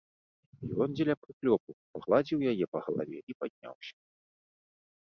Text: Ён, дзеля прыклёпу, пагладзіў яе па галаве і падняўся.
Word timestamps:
Ён, 0.85 0.89
дзеля 0.95 1.15
прыклёпу, 1.25 1.69
пагладзіў 1.99 2.39
яе 2.53 2.65
па 2.73 2.79
галаве 2.87 3.17
і 3.35 3.39
падняўся. 3.43 3.95